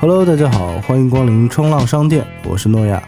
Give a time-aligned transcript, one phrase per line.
[0.00, 3.02] Hello，大家好，欢迎光临冲浪商店，我是诺亚。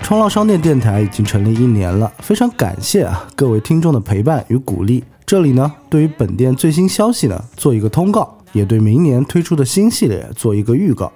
[0.00, 5.02] 冲浪商店电台已经成立一年了，非常感谢啊各位听众的陪伴与鼓励。
[5.26, 11.10] 这里呢，对于本店最新消息呢做一个通告，也对明年推出的新系列做一个预告。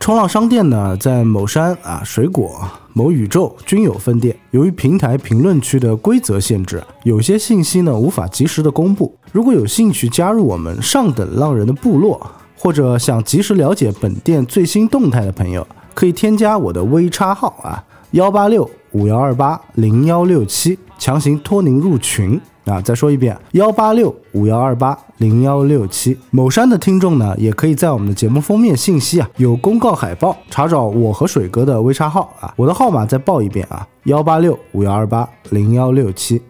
[0.00, 2.58] 冲浪商店呢，在某山啊、水果、
[2.94, 4.34] 某宇宙均有分店。
[4.52, 9.14] 由于平台评论区的规则限制，有些信息呢无法及时的公布。
[9.30, 12.18] 如果有兴趣加入我们上等浪人的部落，
[12.58, 22.40] 或者想及时了解本店最新动态的朋友，可以添加我的微叉号啊，幺八六五幺二八零幺六七，强行拖您入群。
[22.64, 26.14] 啊，再说一遍，幺八六五幺二八零幺六七。
[26.30, 32.52] 某山的听众呢，也可以在我们的节目封面信息啊有公告海报，查找我和水哥的微叉号啊。
[32.56, 36.42] 我的号码再报一遍啊，幺八六五幺二八零幺六七。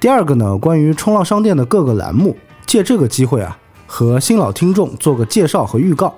[0.00, 3.58] 第二个呢，关于冲浪商店的各个栏目，借这个机会啊，
[3.92, 6.14] 和新老听众做个介绍和预告。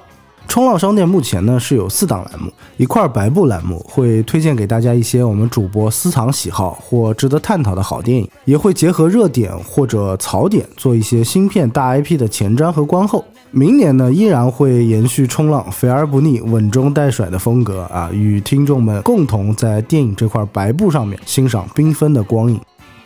[0.47, 13.25] 冲浪商店目前呢是有四档栏目，一块白布栏目会推荐给大家一些我们主播私藏喜好或值得探讨的好电影，也会结合热点或者槽点做一些新片大 IP 的前瞻和观后。
[13.53, 22.61] 明年呢依然会延续冲浪肥而不腻、稳中带甩的风格啊，与听众们共同在电影这块白布上面欣赏缤纷的光影。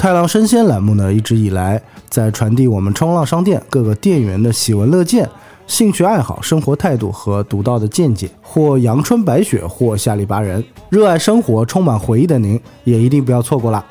[0.06, 5.28] 太浪生鲜栏目呢一直以来在传递我们冲浪商店各个店员的喜闻乐见。
[5.66, 13.84] 兴趣爱好、生活态度和独到的见解，或阳春白雪，或下里巴人，热爱生活、充满回忆的您，也一定不要错过了。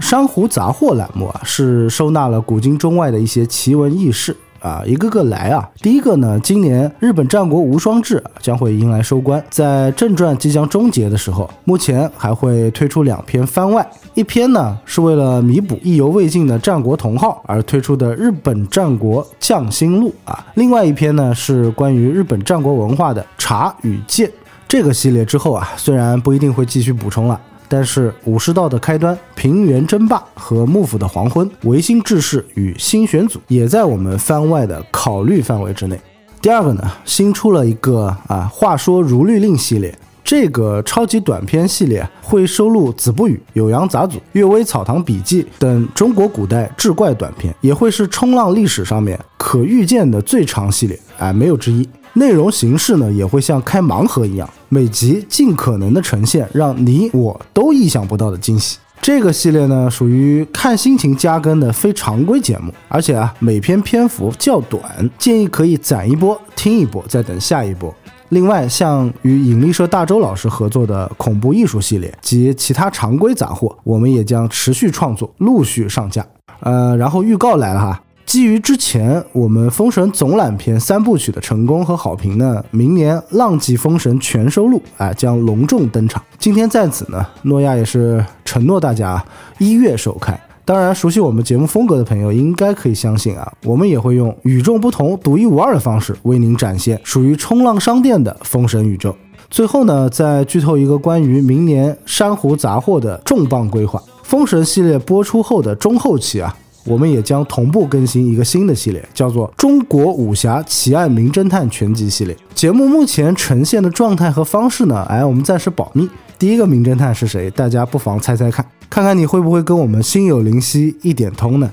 [0.00, 4.36] 珊瑚杂货栏目啊，是收纳了古今中外的一些奇闻异事。
[4.62, 5.68] 啊，一个个来啊！
[5.80, 24.30] 第一个呢，今年日本战国无双志将会迎来收官，在正传即将终结的时候，目前还会推出两篇番外，一篇呢是为了弥补意犹未尽的战国同号而推出的日本战国匠心录啊，另外一篇呢是关于日本战国文化的茶与剑。
[24.68, 27.38] 这个系列之后啊，虽然不一定会继续补充了。
[27.72, 35.98] 但是武士道的开端、平原争霸和幕府的黄昏、维新志士与新选组也在我们番外的考虑范围之内。
[36.42, 51.88] 第二个呢，新出了一个啊，话说如律令系列，这个超级短篇系列会收录《子不语》《酉阳杂俎》《阅微草堂笔记》等中国古代志怪短篇，也会是冲浪历史上面可预见的最长系列，哎，没有之一。
[52.12, 58.78] 内容形式呢，也会像开盲盒一样，每集尽可能的呈现让你我都意想不到的惊喜。
[59.02, 64.82] 这个系列呢，属于看心情加更的非常规节目，而且啊，每篇篇幅较短，
[65.18, 67.94] 建议可以攒一波听一波，再等下一波。
[68.30, 76.26] 另外，像与引力社大周老师合作的恐怖艺术系列及其他常规杂货，我们也将持续创作，陆续上架。
[76.60, 78.02] 呃，然后预告来了哈。
[78.24, 86.22] 基于之前我们《封神总览篇》三部曲的成功和好评呢，明年《浪迹封神全收录》啊将隆重登场。
[86.38, 89.22] 今天在此呢，诺亚也是承诺大家
[89.58, 90.38] 一月首开。
[90.64, 99.14] 当然，熟悉我们节目风格的朋友应该可以相信啊，我们也会用与众不同、独一无二的方式为您展现属于冲浪商店的封神宇宙。
[99.50, 106.56] 最后呢，再剧透一个关于明年珊瑚杂货的重磅规划：封神系列播出后的中后期啊。
[106.84, 112.36] 我们也将同步更新一个新的系列，叫做《中国武侠奇案名侦探全集》系列。
[112.54, 115.02] 节目目前呈现的状态和方式呢？
[115.08, 116.08] 哎，我们暂时保密。
[116.38, 117.48] 第一个名侦探是谁？
[117.52, 121.70] 大家不妨猜猜看，看看你会不会跟我们心有灵犀一点通呢？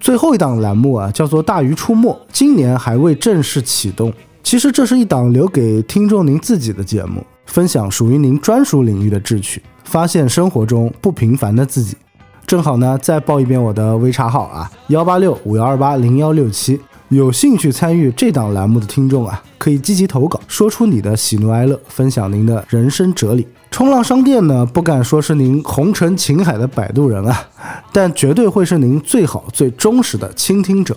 [0.00, 4.12] 最后一档栏目啊，叫做《大鱼出没》，今年还未正式启动。
[4.42, 11.96] 其实这是一档留给听众您自己的节目，分享属于您专属领域的智趣，发现生活中不平凡的自己。
[12.46, 16.80] 正好呢，再报一遍我的微查号啊，幺八六五幺二八零幺六七。
[17.08, 23.46] 有兴趣参与这档栏目的听众啊，可以积极投稿，说出你的喜怒哀乐，分享您的人生哲理。
[23.70, 27.44] 冲浪商店呢，不敢说是您红尘情海的摆渡人啊，
[27.92, 30.96] 但绝对会是您最好最忠实的倾听者。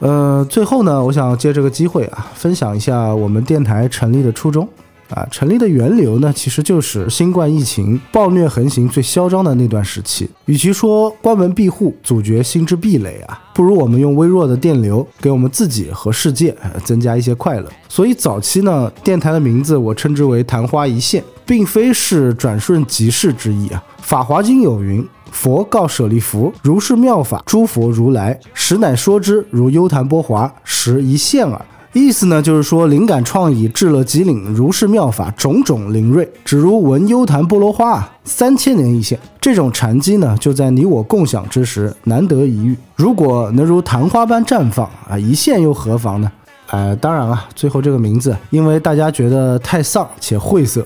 [0.00, 4.68] 呃，最后呢，我想借这个机会啊，分享一下我们电台成立的初衷。
[5.10, 10.28] 啊，成立的源流呢，其实就是新冠疫情暴虐横行最嚣张的那段时期。
[10.46, 17.70] 与其说关门闭户阻绝心之壁垒啊，不如我们用微弱的电流给我们自己和世界增加一些快乐。
[17.88, 23.82] 所以早期呢，电台的名字我称之为“昙花一现”，并非是转瞬即逝之意啊。
[24.02, 31.64] 《法华经》有云：“佛告舍利弗，如是妙法，诸佛如来，实乃说之，如幽昙波华，实一现耳。”
[32.00, 39.18] 意思呢，就是说灵感创意至了极岭，如是妙法，种种灵锐，只如闻幽檀菠萝花啊，三千年一现。
[39.40, 42.76] 这种禅机呢，就在你我共享之时，难得一遇。
[42.96, 46.30] 如果能如昙花般绽放啊，一现又何妨呢？
[46.66, 50.84] 哎，当然了，最后这个名字因为大家觉得太丧且晦涩，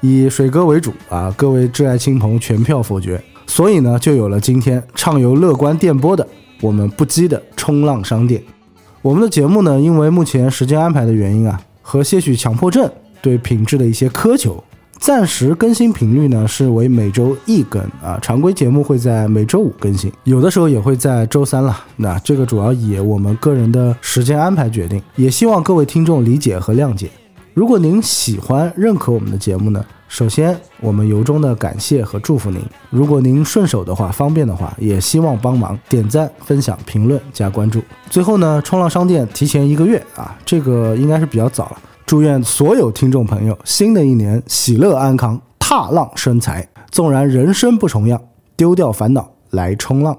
[0.00, 6.26] 以水哥为主啊，各位挚爱亲朋全票否决，所以呢，就有了今天畅游乐观电波的
[6.62, 8.42] 我们不羁的冲浪商店。
[9.06, 12.90] 我们的节目呢，因为目前时间安排的原因啊，和些许强迫症
[13.22, 14.60] 对品质的一些苛求。
[14.98, 21.78] 暂时更新频率呢是为每周一更啊，常规节目会在每周五更新，有的时候也会在周三了。
[21.94, 27.08] 那这个主要以我们个人的时间安排决定，也希望各位听众理解和谅解。
[27.56, 32.62] 如果您喜欢、认可我们的节目呢，首先我们由衷的感谢和祝福您。
[32.90, 37.82] 如果您顺手的话、方便的话，也希望帮忙点赞、分享、评论、加关注。
[38.10, 41.78] 最后呢，冲浪商店提前一个月啊，这个应该是比较早了。
[42.04, 46.68] 祝愿所有听众朋友，新的一年喜乐安康，踏浪生财。
[46.90, 48.20] 纵然人生不重样，
[48.54, 50.14] 丢掉烦恼来冲浪。